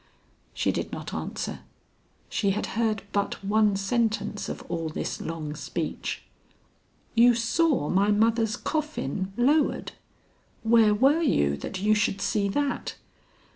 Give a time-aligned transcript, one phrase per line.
[0.55, 1.59] She did not answer.
[2.27, 6.23] She had heard but one sentence of all this long speech.
[7.13, 9.91] "You saw my mother's coffin lowered?
[10.63, 12.95] Where were you that you should see that?